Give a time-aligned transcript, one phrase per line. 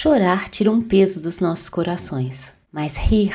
[0.00, 3.34] Chorar tira um peso dos nossos corações, mas rir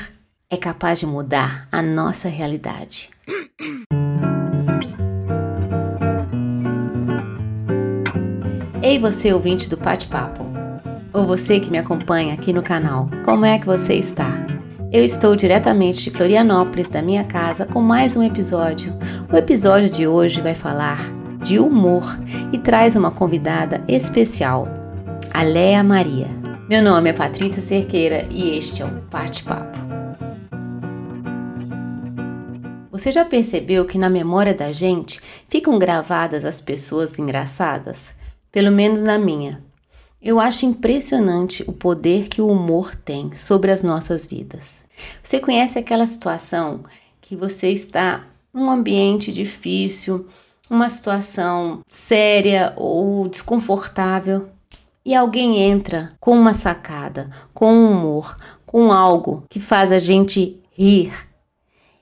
[0.50, 3.10] é capaz de mudar a nossa realidade.
[8.82, 10.46] Ei, você ouvinte do Pate Papo,
[11.12, 14.32] ou você que me acompanha aqui no canal, como é que você está?
[14.90, 18.98] Eu estou diretamente de Florianópolis, da minha casa, com mais um episódio.
[19.30, 21.12] O episódio de hoje vai falar
[21.44, 22.06] de humor
[22.54, 24.66] e traz uma convidada especial,
[25.34, 26.43] a Maria.
[26.74, 29.78] Meu nome é Patrícia Cerqueira e este é o Pate Papo.
[32.90, 38.16] Você já percebeu que na memória da gente ficam gravadas as pessoas engraçadas?
[38.52, 39.64] Pelo menos na minha.
[40.20, 44.84] Eu acho impressionante o poder que o humor tem sobre as nossas vidas.
[45.22, 46.86] Você conhece aquela situação
[47.22, 50.28] que você está num ambiente difícil,
[50.68, 54.50] uma situação séria ou desconfortável
[55.06, 58.36] e alguém entra com uma sacada, com um humor,
[58.66, 61.14] com algo que faz a gente rir.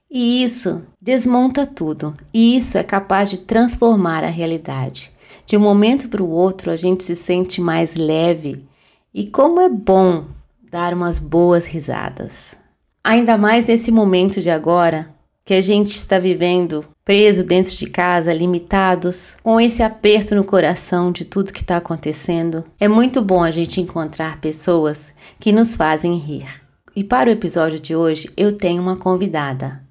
[0.10, 5.12] E isso desmonta tudo, e isso é capaz de transformar a realidade.
[5.46, 8.66] De um momento para o outro, a gente se sente mais leve,
[9.14, 10.26] e como é bom
[10.72, 12.56] dar umas boas risadas.
[13.04, 18.34] Ainda mais nesse momento de agora, que a gente está vivendo preso dentro de casa,
[18.34, 22.64] limitados, com esse aperto no coração de tudo que está acontecendo.
[22.80, 26.48] É muito bom a gente encontrar pessoas que nos fazem rir.
[26.96, 29.82] E para o episódio de hoje, eu tenho uma convidada,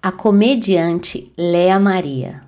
[0.00, 2.42] a comediante Léa Maria.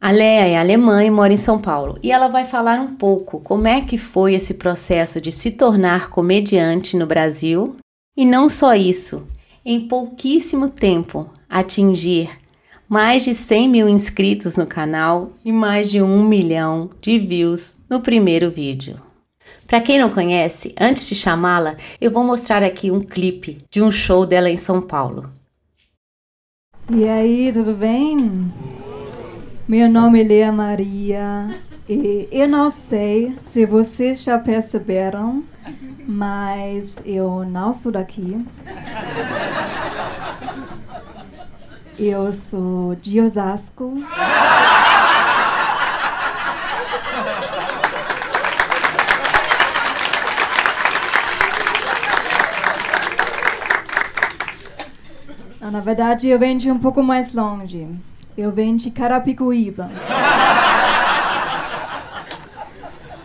[0.00, 3.38] A Léa é alemã e mora em São Paulo, e ela vai falar um pouco
[3.40, 7.76] como é que foi esse processo de se tornar comediante no Brasil.
[8.16, 9.26] E não só isso,
[9.62, 12.30] em pouquíssimo tempo atingir
[12.90, 18.00] mais de 100 mil inscritos no canal e mais de um milhão de views no
[18.00, 19.00] primeiro vídeo.
[19.64, 23.92] Para quem não conhece, antes de chamá-la, eu vou mostrar aqui um clipe de um
[23.92, 25.30] show dela em São Paulo.
[26.90, 28.16] E aí, tudo bem?
[29.68, 35.44] Meu nome é Lea Maria e eu não sei se vocês já perceberam,
[36.08, 38.44] mas eu não sou daqui.
[42.02, 44.02] Eu sou de Osasco.
[55.60, 57.86] Na verdade, eu venho de um pouco mais longe.
[58.34, 59.90] Eu venho de Carapicuíba.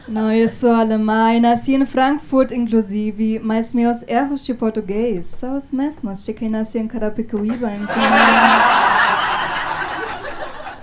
[0.07, 5.57] Não, eu sou alemã e nasci em Frankfurt, inclusive, mas meus erros de português são
[5.57, 7.71] os mesmos de quem nasceu em Carapicuíba.
[7.71, 7.95] Então...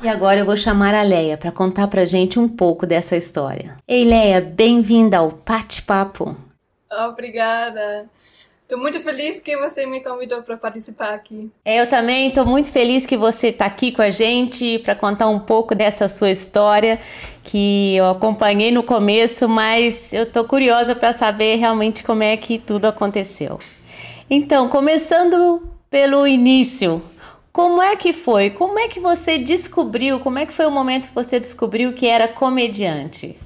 [0.03, 3.77] E agora eu vou chamar a Leia para contar pra gente um pouco dessa história.
[3.87, 6.37] Ei, Leia, bem-vinda ao Pate Papo.
[6.91, 8.07] Obrigada.
[8.63, 11.51] Estou muito feliz que você me convidou para participar aqui.
[11.65, 15.29] É, eu também estou muito feliz que você está aqui com a gente para contar
[15.29, 16.99] um pouco dessa sua história
[17.43, 22.59] que eu acompanhei no começo, mas eu estou curiosa para saber realmente como é que
[22.59, 23.59] tudo aconteceu.
[24.31, 27.03] Então, começando pelo início,
[27.53, 28.49] como é que foi?
[28.49, 30.21] Como é que você descobriu?
[30.21, 33.39] Como é que foi o momento que você descobriu que era comediante?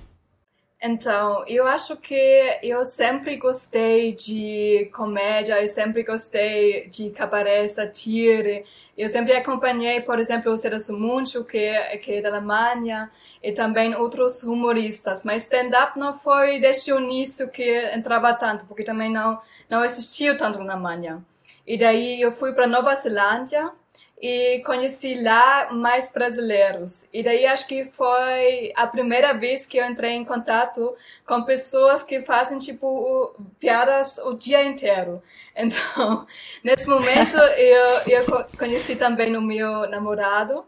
[0.83, 2.15] Então, eu acho que
[2.63, 8.65] eu sempre gostei de comédia, eu sempre gostei de cabaré, satire.
[8.97, 13.11] Eu sempre acompanhei, por exemplo, o Cerasu Muncho, que, que é da Alemanha,
[13.43, 15.25] e também outros humoristas.
[15.25, 20.37] Mas stand-up não foi desde o início que entrava tanto, porque também não, não existiu
[20.37, 21.25] tanto na Alemanha.
[21.67, 23.73] E daí eu fui para Nova Zelândia,
[24.21, 27.07] e conheci lá mais brasileiros.
[27.13, 30.95] E daí acho que foi a primeira vez que eu entrei em contato
[31.27, 35.23] com pessoas que fazem tipo piadas o dia inteiro.
[35.59, 36.27] Então,
[36.63, 40.67] nesse momento eu, eu conheci também o meu namorado.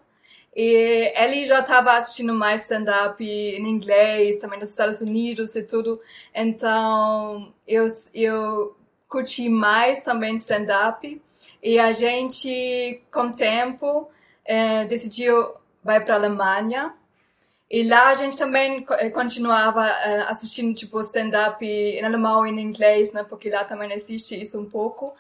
[0.57, 6.01] E ele já estava assistindo mais stand-up em inglês, também nos Estados Unidos e tudo.
[6.35, 8.75] Então, eu, eu
[9.07, 11.21] curti mais também stand-up.
[11.63, 14.09] E a gente, com o tempo,
[14.45, 16.95] é, decidiu vai para a Alemanha.
[17.71, 22.61] E lá a gente também eh, continuava é, assistindo tipo stand-up em alemão e em
[22.61, 23.23] inglês, né?
[23.23, 25.15] Porque lá também existe isso um pouco.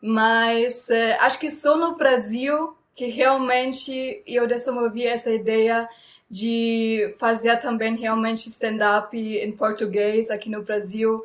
[0.00, 0.88] Mas
[1.20, 5.88] acho que só no Brasil que realmente eu desenvolvi essa ideia
[6.28, 11.22] de fazer também realmente stand-up em português aqui no Brasil.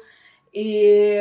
[0.54, 1.18] E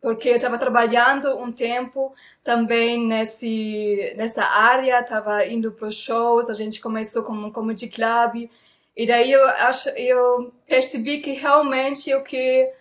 [0.00, 2.14] porque eu estava trabalhando um tempo
[2.44, 8.48] também nesse nessa área, estava indo para shows, a gente começou com um comedy club
[8.96, 12.72] e daí eu acho eu percebi que realmente o que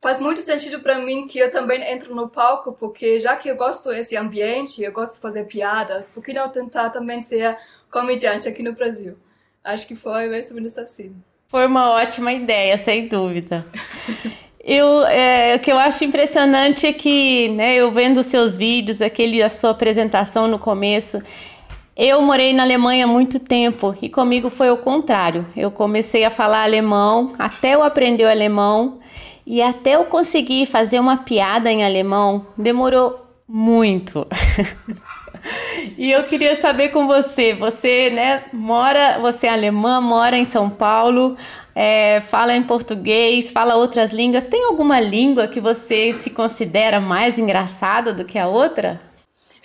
[0.00, 3.56] faz muito sentido para mim que eu também entro no palco, porque já que eu
[3.56, 7.56] gosto desse ambiente, eu gosto de fazer piadas, por que não tentar também ser
[7.90, 9.16] comediante aqui no Brasil?
[9.64, 11.14] Acho que foi mais ou menos assim.
[11.48, 13.66] Foi uma ótima ideia, sem dúvida.
[14.68, 19.40] Eu, é, o que eu acho impressionante é que, né, eu vendo seus vídeos, aquele,
[19.40, 21.22] a sua apresentação no começo,
[21.96, 25.46] eu morei na Alemanha há muito tempo e comigo foi o contrário.
[25.56, 28.98] Eu comecei a falar alemão, até eu aprender o alemão
[29.46, 34.26] e até eu conseguir fazer uma piada em alemão, demorou muito.
[35.96, 40.68] e eu queria saber com você, você, né, mora, você é alemã, mora em São
[40.68, 41.36] Paulo,
[41.74, 44.48] é, fala em português, fala outras línguas.
[44.48, 49.00] Tem alguma língua que você se considera mais engraçada do que a outra?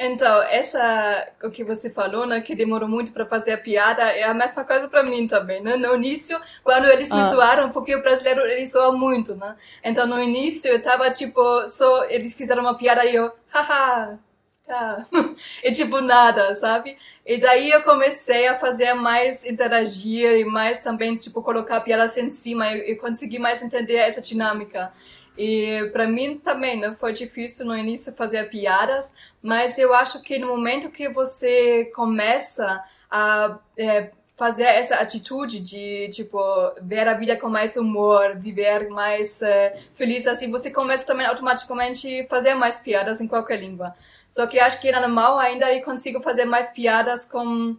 [0.03, 4.23] Então, essa, o que você falou, né, que demorou muito para fazer a piada, é
[4.23, 5.75] a mesma coisa para mim também, né?
[5.75, 7.27] No início, quando eles me ah.
[7.27, 9.55] zoaram, porque o brasileiro, ele zoa muito, né?
[9.83, 14.17] Então, no início, eu tava, tipo, só, eles fizeram uma piada e eu, haha,
[14.65, 15.05] tá.
[15.63, 16.97] e tipo, nada, sabe?
[17.25, 22.29] E daí eu comecei a fazer mais interagir e mais também, tipo, colocar piadas em
[22.29, 24.91] cima e, e consegui mais entender essa dinâmica.
[25.37, 30.37] E para mim também né, foi difícil no início fazer piadas, mas eu acho que
[30.37, 36.39] no momento que você começa a é, fazer essa atitude de tipo
[36.81, 42.25] ver a vida com mais humor, viver mais é, feliz assim, você começa também automaticamente
[42.27, 43.93] fazer mais piadas em qualquer língua.
[44.31, 47.75] Só que acho que em alemão ainda eu consigo fazer mais piadas com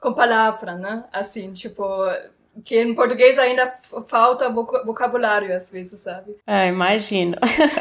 [0.00, 1.04] com palavra, né?
[1.12, 1.82] Assim, tipo,
[2.64, 3.74] que em português ainda
[4.06, 6.36] falta vocabulário às vezes, sabe?
[6.46, 7.36] É, imagino.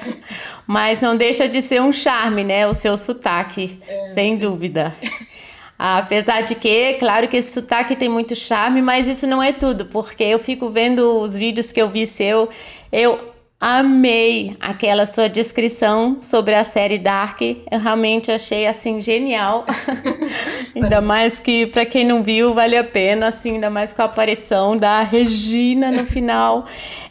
[0.66, 2.66] Mas não deixa de ser um charme, né?
[2.66, 4.39] O seu sotaque, é, sem sim.
[4.39, 4.95] dúvida.
[5.77, 9.88] Apesar de que, claro que esse sotaque tem muito charme, mas isso não é tudo,
[9.88, 12.50] porque eu fico vendo os vídeos que eu vi seu,
[12.94, 17.40] eu Amei aquela sua descrição sobre a série Dark.
[17.42, 19.66] Eu realmente achei assim genial.
[20.75, 24.06] ainda mais que para quem não viu, vale a pena, assim, ainda mais com a
[24.06, 26.66] aparição da Regina no final.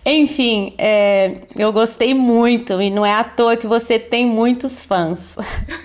[0.05, 5.39] Enfim, é, eu gostei muito e não é à toa que você tem muitos fãs.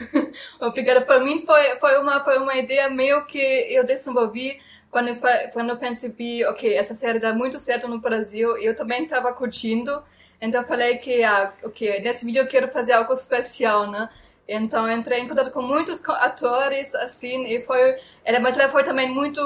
[0.59, 1.01] Obrigada.
[1.01, 4.59] Para mim foi foi uma foi uma ideia meio que eu desenvolvi
[4.91, 5.15] quando eu,
[5.53, 8.57] quando eu percebi, ok, essa série dá muito certo no Brasil.
[8.57, 10.03] Eu também estava curtindo.
[10.41, 14.09] Então eu falei que, ah, ok, nesse vídeo eu quero fazer algo especial, né?
[14.47, 17.97] Então entrei em contato com muitos atores, assim, e foi...
[18.25, 19.41] Ela, mas ela foi também muito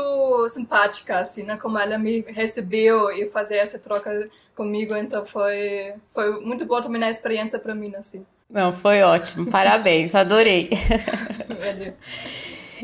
[0.49, 1.57] simpática, assim, né?
[1.57, 7.03] Como ela me recebeu e fazer essa troca comigo, então foi, foi muito boa também
[7.03, 8.25] a experiência para mim, assim.
[8.49, 10.69] Não, foi ótimo, parabéns, adorei.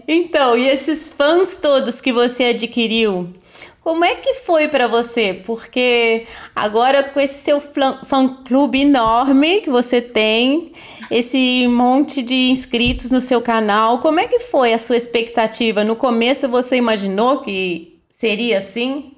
[0.08, 3.34] então, e esses fãs todos que você adquiriu,
[3.90, 5.34] como é que foi para você?
[5.34, 10.74] Porque agora com esse seu fã-clube enorme que você tem,
[11.10, 15.84] esse monte de inscritos no seu canal, como é que foi a sua expectativa?
[15.84, 19.14] No começo você imaginou que seria assim?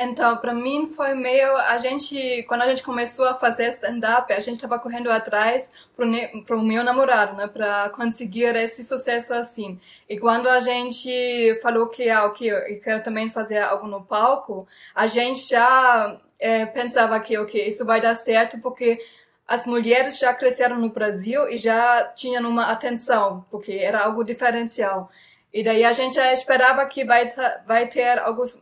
[0.00, 4.38] Então, para mim foi meio a gente quando a gente começou a fazer stand-up, a
[4.38, 9.80] gente estava correndo atrás para o meu namorado, né, para conseguir esse sucesso assim.
[10.08, 14.68] E quando a gente falou que ah, ok, eu quero também fazer algo no palco,
[14.94, 19.00] a gente já é, pensava que ok, isso vai dar certo porque
[19.48, 25.10] as mulheres já cresceram no Brasil e já tinham uma atenção, porque era algo diferencial.
[25.52, 27.26] E daí a gente já esperava que vai,
[27.66, 28.58] vai ter alguns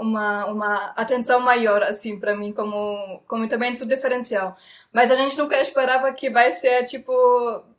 [0.00, 4.56] uma, uma atenção maior, assim, para mim, como, como também seu diferencial.
[4.92, 7.12] Mas a gente nunca esperava que vai ser, tipo,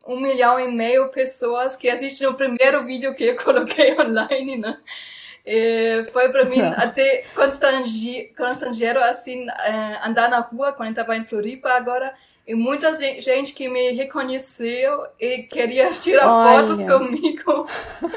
[0.06, 4.78] um milhão e meio pessoas que assistem o primeiro vídeo que eu coloquei online, né?
[5.46, 7.24] E foi para mim até
[8.36, 12.14] constrangero, assim, eh, andar na rua quando eu estava em Floripa agora
[12.46, 16.60] e muita gente que me reconheceu e queria tirar Olha.
[16.60, 17.68] fotos comigo.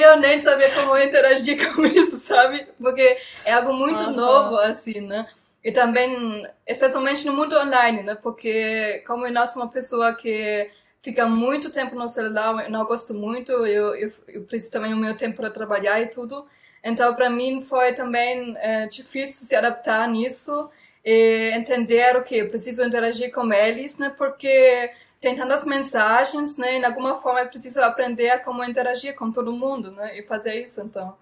[0.00, 2.66] e eu nem sabia como interagir com isso, sabe?
[2.80, 4.12] Porque é algo muito uhum.
[4.12, 5.26] novo, assim, né?
[5.62, 8.14] E também, especialmente no mundo online, né?
[8.14, 10.70] Porque como eu sou uma pessoa que
[11.02, 14.96] fica muito tempo no celular, eu não gosto muito, eu, eu, eu preciso também do
[14.96, 16.46] meu tempo para trabalhar e tudo.
[16.82, 20.70] Então, para mim, foi também é, difícil se adaptar nisso
[21.04, 24.14] e entender o que eu preciso interagir com eles, né?
[24.16, 24.90] Porque
[25.20, 26.78] tem tantas mensagens, né?
[26.78, 30.18] E de alguma forma eu preciso aprender a como interagir com todo mundo, né?
[30.18, 31.14] E fazer isso, então.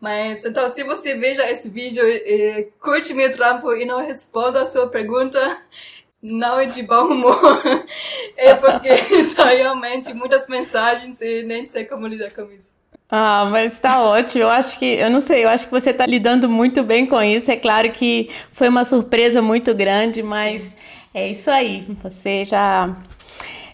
[0.00, 4.62] Mas, então, se você veja esse vídeo e, e curte meu trampo e não responda
[4.62, 5.38] a sua pergunta,
[6.20, 7.62] não é de bom humor.
[8.36, 8.88] é porque
[9.36, 12.72] tá realmente muitas mensagens e nem sei como lidar com isso.
[13.08, 14.44] Ah, mas tá ótimo.
[14.44, 17.22] Eu acho que, eu não sei, eu acho que você tá lidando muito bem com
[17.22, 17.50] isso.
[17.50, 20.76] É claro que foi uma surpresa muito grande, mas Sim.
[21.12, 21.86] é isso aí.
[22.02, 22.96] Você já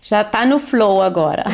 [0.09, 1.45] já tá no flow agora.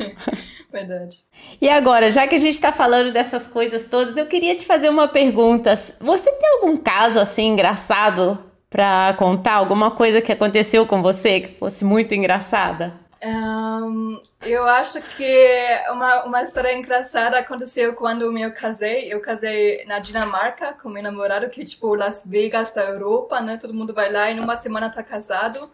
[0.72, 1.18] Verdade.
[1.60, 4.88] E agora, já que a gente está falando dessas coisas todas, eu queria te fazer
[4.88, 5.76] uma pergunta.
[6.00, 8.38] Você tem algum caso assim engraçado
[8.70, 9.52] para contar?
[9.56, 12.94] Alguma coisa que aconteceu com você que fosse muito engraçada?
[13.22, 19.12] Um, eu acho que uma, uma história engraçada aconteceu quando eu casei.
[19.12, 23.58] Eu casei na Dinamarca com meu namorado, que é tipo Las Vegas da Europa, né?
[23.58, 25.70] Todo mundo vai lá e numa semana tá casado.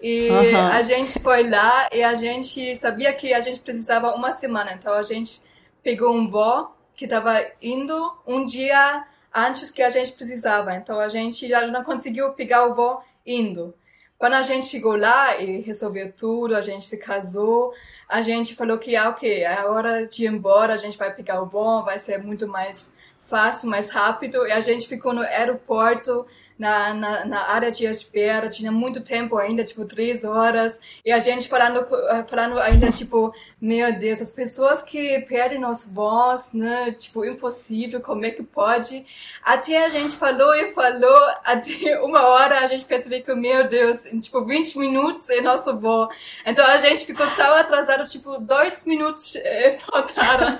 [0.00, 0.66] E uhum.
[0.68, 4.72] a gente foi lá e a gente sabia que a gente precisava uma semana.
[4.72, 5.40] Então a gente
[5.82, 10.74] pegou um voo que estava indo um dia antes que a gente precisava.
[10.74, 13.74] Então a gente já não conseguiu pegar o voo indo.
[14.16, 17.74] Quando a gente chegou lá e resolveu tudo, a gente se casou,
[18.08, 21.42] a gente falou que, ah, ok, é hora de ir embora, a gente vai pegar
[21.42, 24.46] o bom, vai ser muito mais fácil, mais rápido.
[24.46, 26.24] E a gente ficou no aeroporto
[26.58, 31.18] na, na, na, área de espera, tinha muito tempo ainda, tipo, três horas, e a
[31.18, 36.92] gente falando, eh, falando ainda, tipo, meu Deus, as pessoas que perdem os voz, né,
[36.92, 39.04] tipo, impossível, como é que pode?
[39.42, 44.06] Até a gente falou e falou, até uma hora a gente percebeu que, meu Deus,
[44.06, 46.08] em, tipo, 20 minutos é nosso voo.
[46.46, 50.58] Então a gente ficou tão atrasado, tipo, dois minutos eh, faltaram,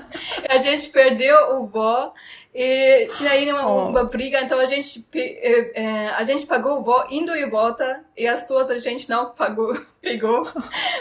[0.49, 2.13] a gente perdeu o voo,
[2.55, 3.89] e tinha aí uma, oh.
[3.89, 5.05] uma briga, então a gente,
[5.85, 9.79] é, a gente pagou o indo e volta, e as duas a gente não pagou,
[10.01, 10.51] pegou.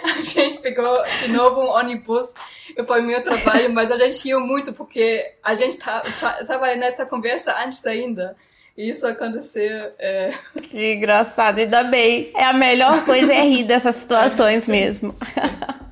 [0.04, 2.34] A gente pegou de novo um ônibus,
[2.75, 6.04] e foi meu trabalho, mas a gente riu muito porque a gente tá,
[6.46, 8.36] tava nessa conversa antes ainda.
[8.75, 9.94] E isso aconteceu.
[10.00, 10.34] É...
[10.63, 12.32] Que engraçado, ainda bem.
[12.36, 15.16] É a melhor coisa é rir dessas situações mesmo.
[15.34, 15.83] Sim.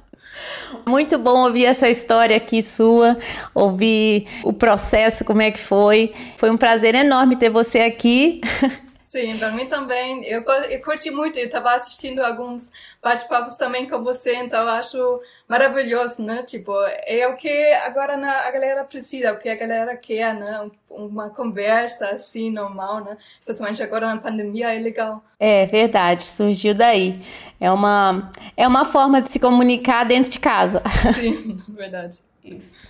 [0.85, 3.17] Muito bom ouvir essa história aqui sua,
[3.53, 6.13] ouvir o processo, como é que foi.
[6.37, 8.41] Foi um prazer enorme ter você aqui.
[9.11, 10.23] Sim, para mim também.
[10.23, 12.71] Eu, eu curti muito, eu estava assistindo alguns
[13.03, 16.43] bate-papos também com você, então eu acho maravilhoso, né?
[16.43, 16.71] Tipo,
[17.05, 17.49] é o que
[17.85, 20.71] agora a galera precisa, o que a galera quer, né?
[20.89, 23.17] Uma conversa assim, normal, né?
[23.37, 25.21] Especialmente agora na pandemia, é legal.
[25.37, 27.19] É verdade, surgiu daí.
[27.59, 30.81] É uma, é uma forma de se comunicar dentro de casa.
[31.13, 32.19] Sim, verdade.
[32.45, 32.87] Isso.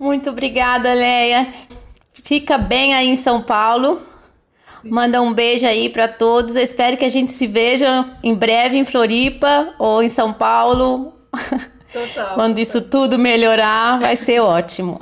[0.00, 1.46] Muito obrigada, Leia.
[2.24, 4.13] Fica bem aí em São Paulo.
[4.84, 6.56] Manda um beijo aí para todos.
[6.56, 11.14] Eu espero que a gente se veja em breve em Floripa ou em São Paulo.
[11.92, 12.34] Total.
[12.34, 15.00] Quando isso tudo melhorar, vai ser ótimo.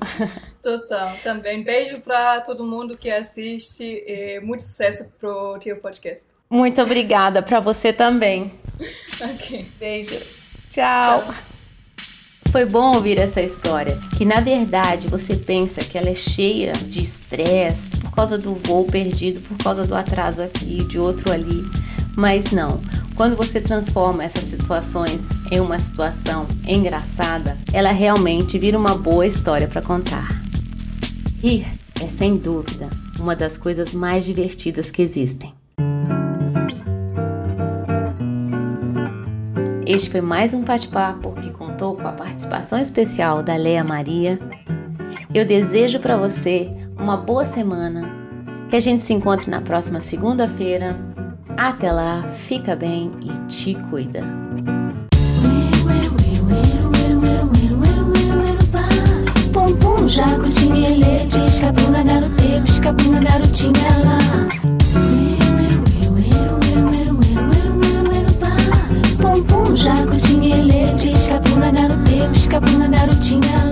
[0.62, 1.17] Total.
[1.23, 6.27] Também beijo para todo mundo que assiste e muito sucesso pro teu podcast.
[6.49, 8.53] Muito obrigada para você também.
[9.21, 9.67] ok.
[9.79, 10.21] Beijo.
[10.71, 11.23] Tchau.
[11.23, 11.51] Tchau.
[12.52, 17.02] Foi bom ouvir essa história, que na verdade você pensa que ela é cheia de
[17.02, 21.64] estresse por causa do voo perdido, por causa do atraso aqui, de outro ali,
[22.14, 22.78] mas não.
[23.16, 29.66] Quando você transforma essas situações em uma situação engraçada, ela realmente vira uma boa história
[29.66, 30.42] para contar.
[31.42, 31.66] Rir
[32.02, 35.54] é sem dúvida uma das coisas mais divertidas que existem.
[39.87, 41.50] Este foi mais um bate-papo que
[41.83, 44.39] contou com a participação especial da Leia Maria.
[45.35, 48.09] Eu desejo para você uma boa semana,
[48.71, 50.97] que a gente se encontre na próxima segunda-feira.
[51.57, 54.21] Até lá, fica bem e te cuida.
[62.93, 63.73] bunda, garotinha
[64.05, 64.19] lá.
[69.21, 70.22] Pum, pum,
[72.52, 73.72] escapando a garotinha.